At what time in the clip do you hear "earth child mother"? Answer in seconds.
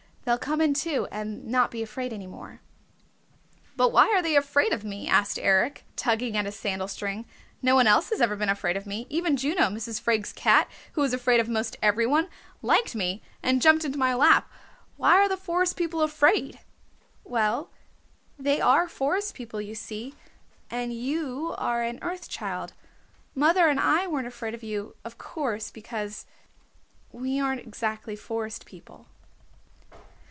22.03-23.67